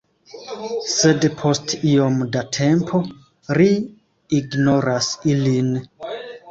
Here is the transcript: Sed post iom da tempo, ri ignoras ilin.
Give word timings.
Sed 0.93 1.27
post 1.41 1.75
iom 1.91 2.17
da 2.37 2.43
tempo, 2.59 3.05
ri 3.61 3.71
ignoras 4.41 5.17
ilin. 5.35 5.75